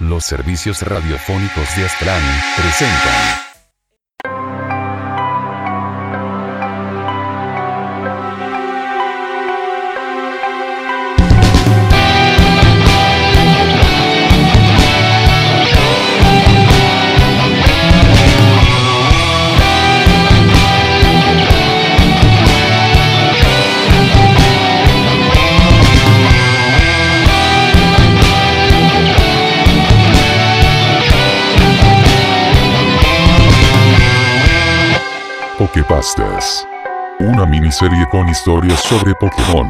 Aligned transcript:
Los 0.00 0.24
servicios 0.24 0.82
radiofónicos 0.82 1.76
de 1.76 1.84
Aztlán 1.84 2.22
presentan. 2.56 3.43
Pokepastas. 35.74 36.68
Una 37.18 37.44
miniserie 37.46 38.06
con 38.08 38.28
historias 38.28 38.78
sobre 38.80 39.12
Pokémon. 39.16 39.68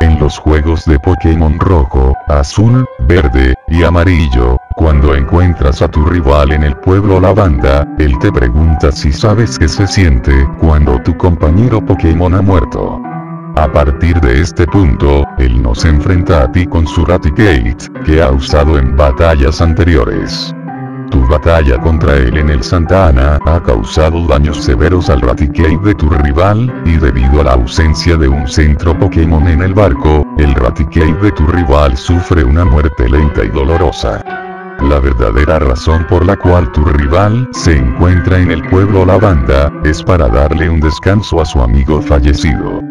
En 0.00 0.18
los 0.18 0.38
juegos 0.38 0.86
de 0.86 0.98
Pokémon 1.00 1.60
rojo, 1.60 2.14
azul, 2.28 2.86
verde 3.00 3.54
y 3.68 3.82
amarillo, 3.82 4.56
cuando 4.74 5.14
encuentras 5.14 5.82
a 5.82 5.88
tu 5.88 6.06
rival 6.06 6.52
en 6.52 6.62
el 6.62 6.74
pueblo 6.76 7.20
Lavanda, 7.20 7.86
él 7.98 8.18
te 8.20 8.32
pregunta 8.32 8.90
si 8.90 9.12
sabes 9.12 9.58
qué 9.58 9.68
se 9.68 9.86
siente 9.86 10.48
cuando 10.58 10.98
tu 11.02 11.14
compañero 11.18 11.84
Pokémon 11.84 12.34
ha 12.34 12.40
muerto. 12.40 13.09
A 13.56 13.70
partir 13.70 14.20
de 14.20 14.40
este 14.40 14.66
punto, 14.66 15.24
él 15.38 15.62
nos 15.62 15.84
enfrenta 15.84 16.44
a 16.44 16.52
ti 16.52 16.66
con 16.66 16.86
su 16.86 17.04
Raticate, 17.04 17.76
que 18.04 18.22
ha 18.22 18.30
usado 18.30 18.78
en 18.78 18.96
batallas 18.96 19.60
anteriores. 19.60 20.54
Tu 21.10 21.26
batalla 21.26 21.78
contra 21.78 22.16
él 22.16 22.36
en 22.38 22.50
el 22.50 22.62
Santa 22.62 23.08
Ana 23.08 23.38
ha 23.44 23.60
causado 23.62 24.26
daños 24.26 24.58
severos 24.58 25.10
al 25.10 25.20
Raticate 25.20 25.78
de 25.78 25.94
tu 25.94 26.08
rival, 26.08 26.72
y 26.84 26.96
debido 26.96 27.40
a 27.40 27.44
la 27.44 27.52
ausencia 27.52 28.16
de 28.16 28.28
un 28.28 28.46
centro 28.46 28.96
Pokémon 28.98 29.46
en 29.48 29.62
el 29.62 29.74
barco, 29.74 30.24
el 30.38 30.54
Raticate 30.54 31.20
de 31.20 31.32
tu 31.32 31.46
rival 31.48 31.96
sufre 31.96 32.44
una 32.44 32.64
muerte 32.64 33.08
lenta 33.08 33.44
y 33.44 33.48
dolorosa. 33.48 34.24
La 34.80 34.98
verdadera 34.98 35.58
razón 35.58 36.06
por 36.08 36.24
la 36.24 36.36
cual 36.36 36.70
tu 36.72 36.84
rival 36.84 37.48
se 37.52 37.76
encuentra 37.76 38.38
en 38.38 38.50
el 38.50 38.62
pueblo 38.68 39.04
Lavanda, 39.04 39.70
es 39.84 40.02
para 40.02 40.28
darle 40.28 40.70
un 40.70 40.80
descanso 40.80 41.40
a 41.40 41.44
su 41.44 41.60
amigo 41.60 42.00
fallecido. 42.00 42.89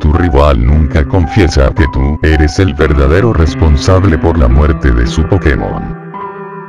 Tu 0.00 0.12
rival 0.12 0.64
nunca 0.64 1.04
confiesa 1.04 1.72
que 1.74 1.86
tú 1.92 2.18
eres 2.22 2.58
el 2.60 2.72
verdadero 2.74 3.32
responsable 3.32 4.16
por 4.16 4.38
la 4.38 4.46
muerte 4.46 4.92
de 4.92 5.06
su 5.06 5.24
Pokémon. 5.24 5.96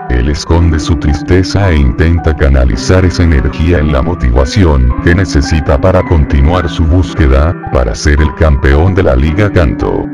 Él 0.09 0.29
esconde 0.29 0.79
su 0.79 0.95
tristeza 0.95 1.69
e 1.69 1.75
intenta 1.77 2.35
canalizar 2.35 3.05
esa 3.05 3.23
energía 3.23 3.77
en 3.77 3.91
la 3.91 4.01
motivación 4.01 4.95
que 5.03 5.13
necesita 5.13 5.79
para 5.79 6.01
continuar 6.03 6.67
su 6.67 6.83
búsqueda, 6.83 7.55
para 7.71 7.93
ser 7.93 8.19
el 8.19 8.33
campeón 8.33 8.95
de 8.95 9.03
la 9.03 9.15
Liga 9.15 9.51
Kanto. 9.51 10.05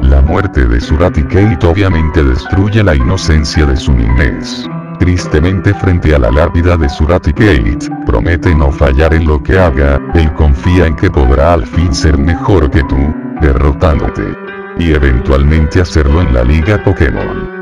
La 0.00 0.20
muerte 0.20 0.66
de 0.66 0.80
su 0.80 0.96
Raticate 0.96 1.64
obviamente 1.64 2.24
destruye 2.24 2.82
la 2.82 2.96
inocencia 2.96 3.64
de 3.64 3.76
su 3.76 3.92
niñez. 3.92 4.68
Tristemente 4.98 5.74
frente 5.74 6.14
a 6.14 6.18
la 6.18 6.30
lápida 6.30 6.76
de 6.76 6.88
Suraticate, 6.88 7.78
promete 8.06 8.54
no 8.54 8.72
fallar 8.72 9.12
en 9.14 9.26
lo 9.26 9.42
que 9.42 9.58
haga, 9.58 10.00
él 10.14 10.32
confía 10.34 10.86
en 10.86 10.96
que 10.96 11.10
podrá 11.10 11.52
al 11.52 11.66
fin 11.66 11.94
ser 11.94 12.16
mejor 12.16 12.70
que 12.70 12.82
tú, 12.84 13.14
derrotándote. 13.40 14.22
Y 14.78 14.92
eventualmente 14.92 15.80
hacerlo 15.80 16.22
en 16.22 16.32
la 16.32 16.44
liga 16.44 16.82
Pokémon. 16.82 17.56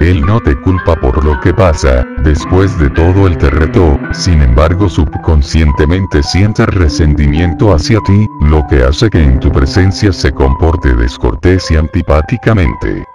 Él 0.00 0.22
no 0.22 0.40
te 0.40 0.58
culpa 0.62 0.96
por 0.96 1.22
lo 1.22 1.38
que 1.40 1.52
pasa, 1.52 2.06
después 2.24 2.76
de 2.78 2.88
todo 2.90 3.26
el 3.26 3.36
te 3.36 3.50
retó, 3.50 3.98
sin 4.12 4.40
embargo 4.40 4.88
subconscientemente 4.88 6.22
siente 6.22 6.64
resentimiento 6.66 7.74
hacia 7.74 8.00
ti, 8.00 8.26
lo 8.40 8.66
que 8.66 8.82
hace 8.82 9.10
que 9.10 9.22
en 9.22 9.38
tu 9.38 9.52
presencia 9.52 10.10
se 10.12 10.32
comporte 10.32 10.94
descortés 10.94 11.70
y 11.70 11.76
antipáticamente. 11.76 13.09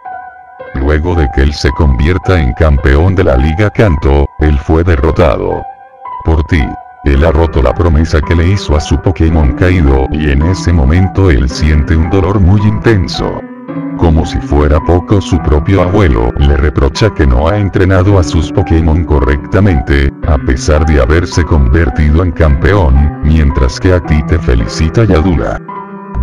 Luego 0.76 1.16
de 1.16 1.28
que 1.34 1.42
él 1.42 1.54
se 1.54 1.72
convierta 1.72 2.40
en 2.40 2.54
campeón 2.54 3.16
de 3.16 3.24
la 3.24 3.38
Liga 3.38 3.70
Kanto, 3.70 4.28
él 4.40 4.58
fue 4.60 4.84
derrotado. 4.84 5.64
Por 6.24 6.44
ti. 6.46 6.64
Él 7.06 7.24
ha 7.24 7.32
roto 7.32 7.62
la 7.62 7.74
promesa 7.74 8.20
que 8.20 8.36
le 8.36 8.48
hizo 8.50 8.76
a 8.76 8.80
su 8.80 9.00
Pokémon 9.00 9.54
caído 9.54 10.08
y 10.12 10.32
en 10.32 10.42
ese 10.42 10.74
momento 10.74 11.30
él 11.30 11.48
siente 11.50 11.96
un 11.96 12.10
dolor 12.10 12.40
muy 12.40 12.60
intenso. 12.62 13.42
Como 13.98 14.26
si 14.26 14.40
fuera 14.40 14.80
poco 14.80 15.22
su 15.22 15.38
propio 15.40 15.84
abuelo 15.84 16.32
le 16.38 16.58
reprocha 16.58 17.14
que 17.14 17.28
no 17.28 17.48
ha 17.48 17.58
entrenado 17.58 18.18
a 18.18 18.24
sus 18.24 18.52
Pokémon 18.52 19.04
correctamente, 19.06 20.12
a 20.28 20.38
pesar 20.40 20.86
de 20.86 21.00
haberse 21.00 21.44
convertido 21.44 22.24
en 22.24 22.32
campeón, 22.32 23.22
mientras 23.24 23.80
que 23.80 23.94
a 23.94 24.00
ti 24.02 24.22
te 24.24 24.40
felicita 24.40 25.06
y 25.06 25.14
adula. 25.14 25.62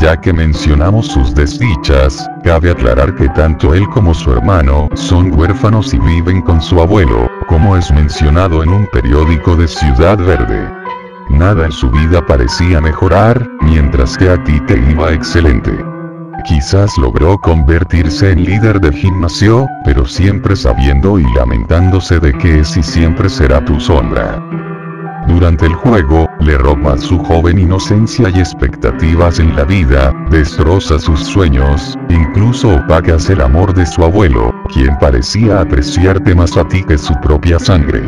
Ya 0.02 0.20
que 0.20 0.32
mencionamos 0.32 1.06
sus 1.06 1.32
desdichas, 1.32 2.28
cabe 2.42 2.72
aclarar 2.72 3.14
que 3.14 3.28
tanto 3.28 3.72
él 3.72 3.88
como 3.90 4.12
su 4.12 4.32
hermano 4.32 4.88
son 4.94 5.32
huérfanos 5.32 5.94
y 5.94 5.98
viven 6.00 6.42
con 6.42 6.60
su 6.60 6.80
abuelo, 6.80 7.30
como 7.46 7.76
es 7.76 7.88
mencionado 7.92 8.64
en 8.64 8.70
un 8.70 8.88
periódico 8.88 9.54
de 9.54 9.68
Ciudad 9.68 10.18
Verde. 10.18 10.68
Nada 11.30 11.66
en 11.66 11.70
su 11.70 11.88
vida 11.88 12.26
parecía 12.26 12.80
mejorar, 12.80 13.48
mientras 13.60 14.18
que 14.18 14.28
a 14.28 14.42
ti 14.42 14.58
te 14.66 14.76
iba 14.90 15.12
excelente. 15.12 15.72
Quizás 16.46 16.98
logró 16.98 17.38
convertirse 17.38 18.32
en 18.32 18.42
líder 18.42 18.80
de 18.80 18.92
gimnasio, 18.92 19.69
pero 19.84 20.04
siempre 20.04 20.56
sabiendo 20.56 21.20
y 21.20 21.32
lamentándose 21.34 22.19
de 22.19 22.32
que 22.32 22.58
es 22.58 22.76
y 22.76 22.82
siempre 22.82 23.28
será 23.28 23.64
tu 23.64 23.78
sombra. 23.78 24.42
Durante 25.32 25.65
el 25.65 25.75
juego, 25.75 26.28
le 26.41 26.59
roba 26.59 26.98
su 26.98 27.19
joven 27.19 27.59
inocencia 27.59 28.28
y 28.28 28.38
expectativas 28.38 29.38
en 29.38 29.56
la 29.56 29.65
vida, 29.65 30.12
destroza 30.31 30.98
sus 30.98 31.20
sueños, 31.20 31.98
incluso 32.10 32.76
opacas 32.76 33.31
el 33.31 33.41
amor 33.41 33.72
de 33.72 33.87
su 33.87 34.04
abuelo, 34.04 34.53
quien 34.72 34.97
parecía 34.98 35.62
apreciarte 35.62 36.34
más 36.34 36.56
a 36.59 36.69
ti 36.69 36.84
que 36.84 36.98
su 36.98 37.15
propia 37.22 37.59
sangre. 37.59 38.03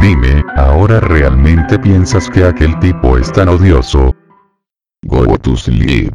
Dime, 0.00 0.42
¿ahora 0.56 0.98
realmente 1.00 1.78
piensas 1.78 2.30
que 2.30 2.44
aquel 2.44 2.78
tipo 2.80 3.18
es 3.18 3.30
tan 3.32 3.50
odioso? 3.50 4.14
Go 5.04 5.36
to 5.38 5.56
sleep. 5.56 6.14